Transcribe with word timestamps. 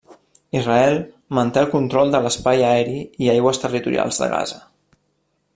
Israel 0.59 0.95
manté 1.39 1.61
el 1.65 1.69
control 1.75 2.11
de 2.15 2.23
l'espai 2.25 2.65
aeri 2.73 2.97
i 3.27 3.31
aigües 3.37 3.63
territorials 3.67 4.23
de 4.25 4.35
Gaza. 4.37 4.63